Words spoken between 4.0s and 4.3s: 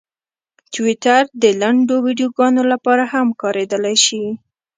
شي.